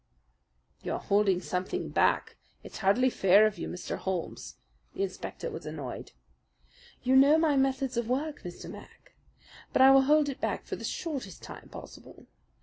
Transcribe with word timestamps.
"You 0.81 0.93
are 0.93 0.99
holding 0.99 1.41
something 1.41 1.89
back. 1.89 2.35
It's 2.63 2.79
hardly 2.79 3.11
fair 3.11 3.45
of 3.45 3.59
you, 3.59 3.67
Mr. 3.69 3.97
Holmes." 3.99 4.55
The 4.95 5.03
inspector 5.03 5.51
was 5.51 5.67
annoyed. 5.67 6.13
"You 7.03 7.15
know 7.15 7.37
my 7.37 7.55
methods 7.55 7.97
of 7.97 8.09
work, 8.09 8.41
Mr. 8.41 8.67
Mac. 8.67 9.13
But 9.71 9.83
I 9.83 9.91
will 9.91 10.01
hold 10.01 10.27
it 10.27 10.41
back 10.41 10.65
for 10.65 10.75
the 10.75 10.83
shortest 10.83 11.43
time 11.43 11.69
possible. 11.69 12.25